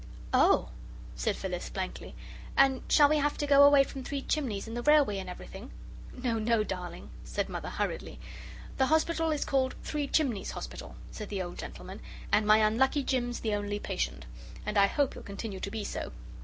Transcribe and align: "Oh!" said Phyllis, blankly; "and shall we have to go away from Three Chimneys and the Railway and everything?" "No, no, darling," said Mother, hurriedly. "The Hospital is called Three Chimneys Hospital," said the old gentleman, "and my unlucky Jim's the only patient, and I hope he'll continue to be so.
"Oh!" 0.33 0.69
said 1.15 1.35
Phyllis, 1.35 1.69
blankly; 1.69 2.15
"and 2.57 2.81
shall 2.89 3.07
we 3.07 3.17
have 3.17 3.37
to 3.37 3.45
go 3.45 3.61
away 3.63 3.83
from 3.83 4.03
Three 4.03 4.23
Chimneys 4.23 4.67
and 4.67 4.75
the 4.75 4.81
Railway 4.81 5.19
and 5.19 5.29
everything?" 5.29 5.69
"No, 6.11 6.39
no, 6.39 6.63
darling," 6.63 7.11
said 7.23 7.49
Mother, 7.49 7.69
hurriedly. 7.69 8.19
"The 8.77 8.87
Hospital 8.87 9.29
is 9.29 9.45
called 9.45 9.75
Three 9.83 10.07
Chimneys 10.07 10.49
Hospital," 10.53 10.95
said 11.11 11.29
the 11.29 11.43
old 11.43 11.59
gentleman, 11.59 11.99
"and 12.33 12.47
my 12.47 12.57
unlucky 12.65 13.03
Jim's 13.03 13.41
the 13.41 13.53
only 13.53 13.77
patient, 13.77 14.25
and 14.65 14.75
I 14.75 14.87
hope 14.87 15.13
he'll 15.13 15.21
continue 15.21 15.59
to 15.59 15.69
be 15.69 15.83
so. 15.83 16.11